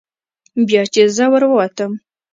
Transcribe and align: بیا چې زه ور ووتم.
بیا 0.67 0.83
چې 0.93 1.01
زه 1.15 1.25
ور 1.31 1.43
ووتم. 1.47 1.91